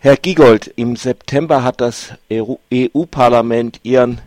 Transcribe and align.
Herr 0.00 0.14
Giegold, 0.14 0.68
im 0.76 0.94
September 0.94 1.64
hat 1.64 1.80
das 1.80 2.14
EU-Parlament 2.32 3.80
Ihren 3.82 4.20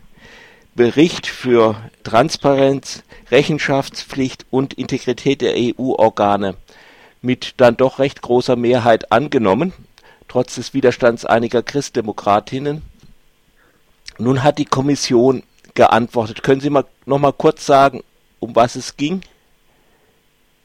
Bericht 0.74 1.26
für 1.26 1.76
Transparenz, 2.04 3.02
Rechenschaftspflicht 3.30 4.44
und 4.50 4.74
Integrität 4.74 5.40
der 5.40 5.54
EU-Organe 5.56 6.56
mit 7.22 7.54
dann 7.56 7.78
doch 7.78 8.00
recht 8.00 8.20
großer 8.20 8.54
Mehrheit 8.54 9.10
angenommen, 9.12 9.72
trotz 10.28 10.56
des 10.56 10.74
Widerstands 10.74 11.24
einiger 11.24 11.62
Christdemokratinnen. 11.62 12.82
Nun 14.18 14.42
hat 14.42 14.58
die 14.58 14.66
Kommission 14.66 15.42
geantwortet. 15.72 16.42
Können 16.42 16.60
Sie 16.60 16.68
mal 16.68 16.84
noch 17.06 17.18
mal 17.18 17.32
kurz 17.32 17.64
sagen, 17.64 18.02
um 18.40 18.54
was 18.54 18.76
es 18.76 18.98
ging? 18.98 19.22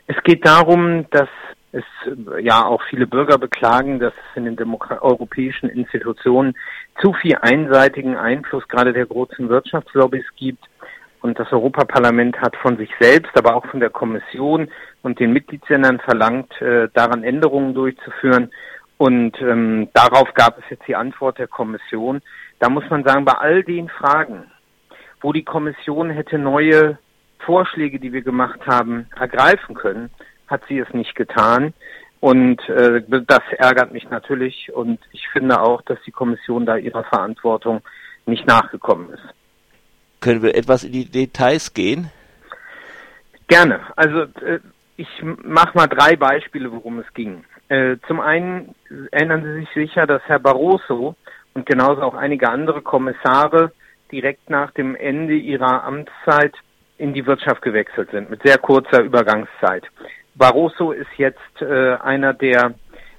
Es 0.07 0.21
geht 0.25 0.45
darum, 0.45 1.05
dass 1.11 1.29
es 1.77 1.85
ja 2.41 2.65
auch 2.65 2.81
viele 2.89 3.07
Bürger 3.07 3.37
beklagen, 3.37 3.99
dass 3.99 4.13
es 4.13 4.37
in 4.37 4.45
den 4.45 4.55
Demokra 4.55 4.99
europäischen 5.01 5.69
Institutionen 5.69 6.55
zu 7.01 7.13
viel 7.13 7.37
einseitigen 7.41 8.15
Einfluss 8.15 8.67
gerade 8.67 8.93
der 8.93 9.05
großen 9.05 9.49
Wirtschaftslobbys 9.49 10.25
gibt. 10.35 10.63
Und 11.21 11.39
das 11.39 11.51
Europaparlament 11.51 12.39
hat 12.39 12.55
von 12.57 12.77
sich 12.77 12.91
selbst, 12.99 13.35
aber 13.37 13.55
auch 13.55 13.65
von 13.67 13.79
der 13.79 13.89
Kommission 13.89 14.69
und 15.01 15.19
den 15.19 15.33
Mitgliedsländern 15.33 15.99
verlangt, 15.99 16.61
äh, 16.61 16.89
daran 16.93 17.23
Änderungen 17.23 17.73
durchzuführen. 17.73 18.51
Und 18.97 19.39
ähm, 19.41 19.89
darauf 19.93 20.33
gab 20.33 20.57
es 20.59 20.63
jetzt 20.69 20.87
die 20.87 20.95
Antwort 20.95 21.37
der 21.37 21.47
Kommission. 21.47 22.21
Da 22.59 22.69
muss 22.69 22.83
man 22.89 23.03
sagen, 23.03 23.25
bei 23.25 23.33
all 23.33 23.63
den 23.63 23.89
Fragen, 23.89 24.45
wo 25.21 25.33
die 25.33 25.43
Kommission 25.43 26.09
hätte 26.09 26.37
neue 26.37 26.97
Vorschläge, 27.39 27.99
die 27.99 28.13
wir 28.13 28.21
gemacht 28.21 28.59
haben, 28.65 29.07
ergreifen 29.15 29.75
können, 29.75 30.09
hat 30.47 30.61
sie 30.67 30.79
es 30.79 30.93
nicht 30.93 31.15
getan. 31.15 31.73
Und 32.19 32.67
äh, 32.67 33.03
das 33.07 33.43
ärgert 33.57 33.93
mich 33.93 34.09
natürlich. 34.09 34.71
Und 34.73 34.99
ich 35.11 35.27
finde 35.29 35.61
auch, 35.61 35.81
dass 35.83 35.99
die 36.05 36.11
Kommission 36.11 36.65
da 36.65 36.77
ihrer 36.77 37.03
Verantwortung 37.03 37.81
nicht 38.25 38.47
nachgekommen 38.47 39.09
ist. 39.11 39.23
Können 40.19 40.41
wir 40.41 40.55
etwas 40.55 40.83
in 40.83 40.91
die 40.91 41.05
Details 41.05 41.73
gehen? 41.73 42.09
Gerne. 43.47 43.81
Also 43.95 44.23
äh, 44.43 44.59
ich 44.97 45.07
mache 45.21 45.77
mal 45.77 45.87
drei 45.87 46.15
Beispiele, 46.15 46.71
worum 46.71 46.99
es 46.99 47.13
ging. 47.13 47.43
Äh, 47.69 47.97
zum 48.07 48.19
einen 48.19 48.73
erinnern 49.11 49.43
Sie 49.43 49.59
sich 49.59 49.69
sicher, 49.73 50.07
dass 50.07 50.21
Herr 50.25 50.39
Barroso 50.39 51.15
und 51.53 51.65
genauso 51.65 52.01
auch 52.01 52.15
einige 52.15 52.49
andere 52.49 52.81
Kommissare 52.81 53.71
direkt 54.11 54.49
nach 54.49 54.71
dem 54.71 54.95
Ende 54.95 55.35
ihrer 55.35 55.83
Amtszeit 55.83 56.53
in 56.97 57.13
die 57.13 57.25
Wirtschaft 57.25 57.61
gewechselt 57.61 58.09
sind, 58.11 58.29
mit 58.29 58.41
sehr 58.43 58.57
kurzer 58.57 59.01
Übergangszeit. 59.01 59.83
Barroso 60.37 60.91
ist 60.91 61.09
jetzt 61.17 61.61
äh, 61.61 61.95
einer 61.95 62.33
der 62.33 62.75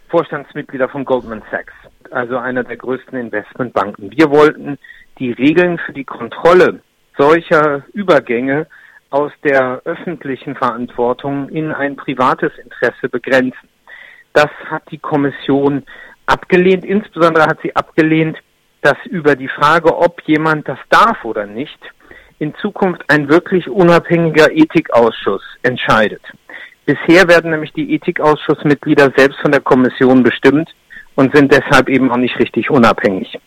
Vorstandsmitglieder 0.08 0.88
von 0.88 1.04
Goldman 1.04 1.42
Sachs, 1.50 1.72
also 2.10 2.38
einer 2.38 2.62
der 2.62 2.76
größten 2.76 3.18
Investmentbanken. 3.18 4.12
Wir 4.16 4.30
wollten 4.30 4.78
die 5.18 5.32
Regeln 5.32 5.78
für 5.78 5.92
die 5.92 6.04
Kontrolle 6.04 6.80
solcher 7.16 7.82
Übergänge 7.92 8.68
aus 9.10 9.32
der 9.42 9.82
öffentlichen 9.84 10.54
Verantwortung 10.54 11.48
in 11.48 11.72
ein 11.72 11.96
privates 11.96 12.52
Interesse 12.62 13.08
begrenzen. 13.08 13.68
Das 14.32 14.50
hat 14.66 14.84
die 14.90 14.98
Kommission 14.98 15.84
abgelehnt. 16.26 16.84
Insbesondere 16.84 17.46
hat 17.46 17.58
sie 17.62 17.74
abgelehnt, 17.74 18.38
dass 18.82 18.98
über 19.06 19.34
die 19.34 19.48
Frage, 19.48 19.96
ob 19.96 20.22
jemand 20.22 20.68
das 20.68 20.78
darf 20.88 21.24
oder 21.24 21.46
nicht, 21.46 21.80
in 22.38 22.54
Zukunft 22.56 23.02
ein 23.08 23.28
wirklich 23.28 23.68
unabhängiger 23.68 24.52
Ethikausschuss 24.52 25.42
entscheidet. 25.62 26.22
Bisher 26.88 27.28
werden 27.28 27.50
nämlich 27.50 27.74
die 27.74 27.92
Ethikausschussmitglieder 27.96 29.12
selbst 29.14 29.38
von 29.40 29.52
der 29.52 29.60
Kommission 29.60 30.22
bestimmt 30.22 30.74
und 31.16 31.36
sind 31.36 31.52
deshalb 31.52 31.90
eben 31.90 32.10
auch 32.10 32.16
nicht 32.16 32.38
richtig 32.38 32.70
unabhängig. 32.70 33.38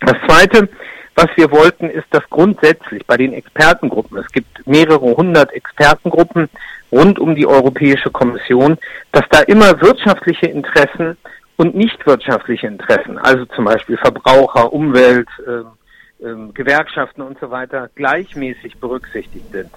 Das 0.00 0.14
Zweite, 0.26 0.70
was 1.14 1.26
wir 1.36 1.50
wollten, 1.50 1.90
ist, 1.90 2.06
dass 2.08 2.22
grundsätzlich 2.30 3.04
bei 3.06 3.18
den 3.18 3.34
Expertengruppen, 3.34 4.16
es 4.16 4.32
gibt 4.32 4.66
mehrere 4.66 5.14
hundert 5.14 5.52
Expertengruppen 5.52 6.48
rund 6.90 7.18
um 7.18 7.34
die 7.34 7.46
Europäische 7.46 8.10
Kommission, 8.10 8.78
dass 9.12 9.24
da 9.28 9.40
immer 9.40 9.78
wirtschaftliche 9.82 10.46
Interessen 10.46 11.18
und 11.56 11.74
nicht 11.74 12.06
wirtschaftliche 12.06 12.66
Interessen, 12.66 13.18
also 13.18 13.44
zum 13.44 13.66
Beispiel 13.66 13.98
Verbraucher, 13.98 14.72
Umwelt, 14.72 15.28
äh, 15.46 16.26
äh, 16.26 16.48
Gewerkschaften 16.54 17.20
und 17.20 17.38
so 17.40 17.50
weiter, 17.50 17.90
gleichmäßig 17.94 18.78
berücksichtigt 18.78 19.52
sind. 19.52 19.70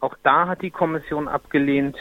Auch 0.00 0.16
da 0.22 0.48
hat 0.48 0.62
die 0.62 0.70
Kommission 0.70 1.28
abgelehnt, 1.28 1.96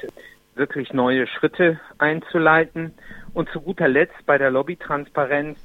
wirklich 0.55 0.93
neue 0.93 1.27
Schritte 1.27 1.79
einzuleiten. 1.97 2.93
Und 3.33 3.49
zu 3.49 3.61
guter 3.61 3.87
Letzt 3.87 4.25
bei 4.25 4.37
der 4.37 4.51
Lobbytransparenz, 4.51 5.59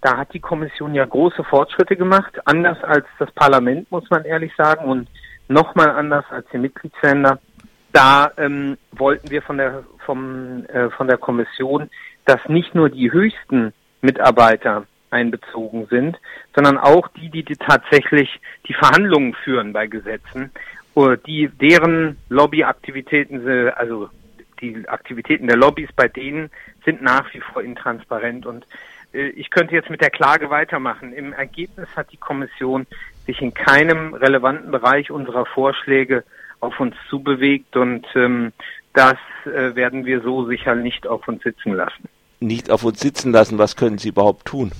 da 0.00 0.16
hat 0.18 0.32
die 0.32 0.40
Kommission 0.40 0.94
ja 0.94 1.04
große 1.04 1.42
Fortschritte 1.44 1.96
gemacht, 1.96 2.38
anders 2.44 2.82
als 2.84 3.06
das 3.18 3.30
Parlament, 3.32 3.90
muss 3.90 4.08
man 4.10 4.24
ehrlich 4.24 4.52
sagen, 4.56 4.84
und 4.84 5.08
nochmal 5.48 5.90
anders 5.90 6.24
als 6.30 6.46
die 6.52 6.58
Mitgliedsländer. 6.58 7.40
Da 7.92 8.30
ähm, 8.36 8.76
wollten 8.92 9.30
wir 9.30 9.42
von 9.42 9.56
der 9.56 9.82
vom, 10.04 10.64
äh, 10.66 10.90
von 10.90 11.08
der 11.08 11.16
Kommission, 11.16 11.90
dass 12.26 12.40
nicht 12.48 12.74
nur 12.74 12.90
die 12.90 13.10
höchsten 13.10 13.72
Mitarbeiter 14.02 14.86
einbezogen 15.10 15.86
sind, 15.86 16.18
sondern 16.54 16.78
auch 16.78 17.08
die, 17.08 17.30
die, 17.30 17.42
die 17.42 17.56
tatsächlich 17.56 18.40
die 18.68 18.74
Verhandlungen 18.74 19.34
führen 19.34 19.72
bei 19.72 19.86
Gesetzen 19.86 20.52
die, 21.26 21.48
deren 21.48 22.16
Lobbyaktivitäten, 22.28 23.46
also 23.70 24.08
die 24.60 24.88
Aktivitäten 24.88 25.46
der 25.46 25.56
Lobbys 25.56 25.90
bei 25.94 26.08
denen 26.08 26.50
sind 26.84 27.02
nach 27.02 27.32
wie 27.32 27.40
vor 27.40 27.62
intransparent 27.62 28.46
und 28.46 28.66
äh, 29.12 29.28
ich 29.30 29.50
könnte 29.50 29.74
jetzt 29.74 29.90
mit 29.90 30.00
der 30.00 30.10
Klage 30.10 30.50
weitermachen. 30.50 31.12
Im 31.12 31.32
Ergebnis 31.32 31.88
hat 31.96 32.12
die 32.12 32.16
Kommission 32.16 32.86
sich 33.26 33.40
in 33.40 33.54
keinem 33.54 34.14
relevanten 34.14 34.70
Bereich 34.70 35.10
unserer 35.10 35.46
Vorschläge 35.46 36.24
auf 36.60 36.78
uns 36.80 36.94
zubewegt 37.08 37.76
und 37.76 38.06
ähm, 38.14 38.52
das 38.94 39.16
äh, 39.44 39.74
werden 39.74 40.06
wir 40.06 40.22
so 40.22 40.46
sicher 40.46 40.74
nicht 40.74 41.06
auf 41.06 41.28
uns 41.28 41.42
sitzen 41.42 41.72
lassen. 41.72 42.08
Nicht 42.40 42.70
auf 42.70 42.84
uns 42.84 43.00
sitzen 43.00 43.32
lassen, 43.32 43.58
was 43.58 43.76
können 43.76 43.98
Sie 43.98 44.08
überhaupt 44.08 44.46
tun? 44.46 44.72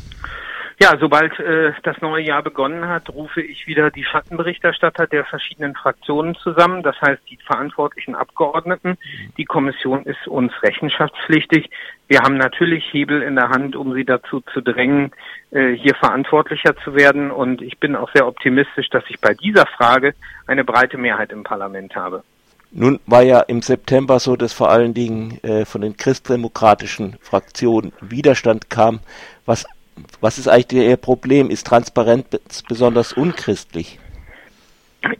Ja, 0.80 0.96
sobald 1.00 1.36
äh, 1.40 1.72
das 1.82 2.00
neue 2.00 2.22
Jahr 2.22 2.42
begonnen 2.44 2.86
hat, 2.86 3.10
rufe 3.10 3.42
ich 3.42 3.66
wieder 3.66 3.90
die 3.90 4.04
Schattenberichterstatter 4.04 5.08
der 5.08 5.24
verschiedenen 5.24 5.74
Fraktionen 5.74 6.36
zusammen, 6.36 6.84
das 6.84 6.94
heißt 7.00 7.20
die 7.28 7.38
verantwortlichen 7.44 8.14
Abgeordneten. 8.14 8.96
Die 9.36 9.44
Kommission 9.44 10.04
ist 10.04 10.28
uns 10.28 10.52
rechenschaftspflichtig. 10.62 11.68
Wir 12.06 12.20
haben 12.20 12.36
natürlich 12.36 12.84
Hebel 12.92 13.22
in 13.22 13.34
der 13.34 13.48
Hand, 13.48 13.74
um 13.74 13.92
sie 13.92 14.04
dazu 14.04 14.40
zu 14.52 14.60
drängen, 14.60 15.10
äh, 15.50 15.72
hier 15.72 15.96
verantwortlicher 15.96 16.76
zu 16.84 16.94
werden. 16.94 17.32
Und 17.32 17.60
ich 17.60 17.78
bin 17.78 17.96
auch 17.96 18.12
sehr 18.14 18.28
optimistisch, 18.28 18.88
dass 18.88 19.02
ich 19.08 19.20
bei 19.20 19.34
dieser 19.34 19.66
Frage 19.66 20.14
eine 20.46 20.64
breite 20.64 20.96
Mehrheit 20.96 21.32
im 21.32 21.42
Parlament 21.42 21.96
habe. 21.96 22.22
Nun 22.70 23.00
war 23.06 23.22
ja 23.22 23.40
im 23.40 23.62
September 23.62 24.20
so, 24.20 24.36
dass 24.36 24.52
vor 24.52 24.70
allen 24.70 24.94
Dingen 24.94 25.42
äh, 25.42 25.64
von 25.64 25.80
den 25.80 25.96
christdemokratischen 25.96 27.16
Fraktionen 27.20 27.92
Widerstand 28.00 28.70
kam. 28.70 29.00
Was 29.44 29.66
was 30.20 30.38
ist 30.38 30.48
eigentlich 30.48 30.86
Ihr 30.86 30.96
Problem? 30.96 31.50
Ist 31.50 31.66
Transparenz 31.66 32.26
besonders 32.68 33.12
unchristlich? 33.12 33.98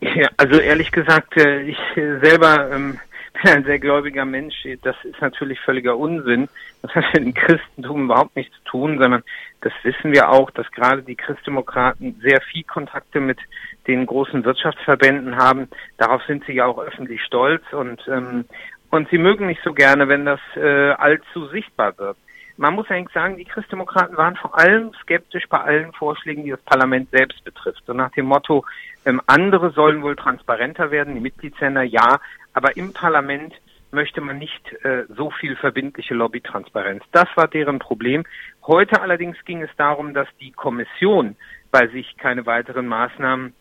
Ja, 0.00 0.28
also 0.36 0.58
ehrlich 0.58 0.90
gesagt, 0.90 1.36
äh, 1.36 1.62
ich 1.62 1.78
selber 1.94 2.70
ähm, 2.72 2.98
bin 3.42 3.52
ein 3.52 3.64
sehr 3.64 3.78
gläubiger 3.78 4.24
Mensch. 4.24 4.66
Das 4.82 4.96
ist 5.04 5.20
natürlich 5.20 5.60
völliger 5.60 5.96
Unsinn. 5.96 6.48
Das 6.82 6.94
hat 6.94 7.04
mit 7.14 7.24
dem 7.24 7.34
Christentum 7.34 8.04
überhaupt 8.04 8.34
nichts 8.36 8.54
zu 8.58 8.64
tun, 8.70 8.98
sondern 8.98 9.22
das 9.60 9.72
wissen 9.82 10.12
wir 10.12 10.30
auch, 10.30 10.50
dass 10.50 10.70
gerade 10.72 11.02
die 11.02 11.16
Christdemokraten 11.16 12.20
sehr 12.22 12.40
viel 12.40 12.64
Kontakte 12.64 13.20
mit 13.20 13.38
den 13.86 14.06
großen 14.06 14.44
Wirtschaftsverbänden 14.44 15.36
haben. 15.36 15.68
Darauf 15.96 16.22
sind 16.26 16.44
sie 16.46 16.52
ja 16.52 16.66
auch 16.66 16.78
öffentlich 16.78 17.22
stolz 17.22 17.62
und 17.72 18.00
ähm, 18.08 18.44
und 18.90 19.10
sie 19.10 19.18
mögen 19.18 19.46
nicht 19.46 19.60
so 19.62 19.74
gerne, 19.74 20.08
wenn 20.08 20.24
das 20.24 20.40
äh, 20.56 20.92
allzu 20.92 21.46
sichtbar 21.48 21.98
wird 21.98 22.16
man 22.58 22.74
muss 22.74 22.90
eigentlich 22.90 23.14
sagen, 23.14 23.36
die 23.36 23.44
Christdemokraten 23.44 24.16
waren 24.16 24.36
vor 24.36 24.58
allem 24.58 24.92
skeptisch 25.02 25.48
bei 25.48 25.60
allen 25.60 25.92
Vorschlägen, 25.92 26.44
die 26.44 26.50
das 26.50 26.60
Parlament 26.62 27.08
selbst 27.10 27.42
betrifft. 27.44 27.82
So 27.86 27.92
nach 27.92 28.10
dem 28.10 28.26
Motto, 28.26 28.64
ähm, 29.06 29.22
andere 29.26 29.70
sollen 29.70 30.02
wohl 30.02 30.16
transparenter 30.16 30.90
werden, 30.90 31.14
die 31.14 31.20
Mitgliedsländer 31.20 31.84
ja, 31.84 32.20
aber 32.52 32.76
im 32.76 32.92
Parlament 32.92 33.54
möchte 33.92 34.20
man 34.20 34.38
nicht 34.38 34.72
äh, 34.84 35.04
so 35.08 35.30
viel 35.30 35.56
verbindliche 35.56 36.14
Lobbytransparenz. 36.14 37.04
Das 37.12 37.28
war 37.36 37.46
deren 37.46 37.78
Problem. 37.78 38.24
Heute 38.66 39.00
allerdings 39.00 39.36
ging 39.44 39.62
es 39.62 39.70
darum, 39.76 40.12
dass 40.12 40.28
die 40.40 40.50
Kommission 40.50 41.36
bei 41.70 41.86
sich 41.86 42.16
keine 42.16 42.44
weiteren 42.44 42.86
Maßnahmen 42.86 43.54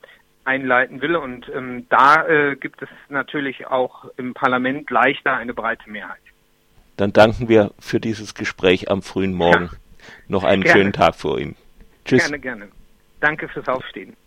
einleiten 0.44 1.02
will. 1.02 1.16
Und 1.16 1.48
ähm, 1.54 1.86
da 1.90 2.26
äh, 2.28 2.56
gibt 2.56 2.82
es 2.82 2.90
natürlich 3.10 3.68
auch 3.68 4.06
im 4.18 4.34
Parlament 4.34 4.90
leichter 4.90 5.36
eine 5.36 5.54
breite 5.54 5.90
Mehrheit. 5.90 6.22
Dann 6.98 7.14
danken 7.14 7.48
wir 7.48 7.72
für 7.80 8.00
dieses 8.00 8.34
Gespräch 8.34 8.92
am 8.92 9.02
frühen 9.02 9.34
Morgen. 9.34 9.70
Ja. 9.72 9.78
Noch 10.28 10.44
einen 10.44 10.64
gerne. 10.64 10.80
schönen 10.80 10.94
Tag 10.94 11.16
vor 11.16 11.40
Ihnen. 11.40 11.56
Tschüss. 12.04 12.24
Gerne, 12.24 12.40
gerne. 12.40 12.68
Danke 13.20 13.48
fürs 13.48 13.68
Aufstehen. 13.68 14.18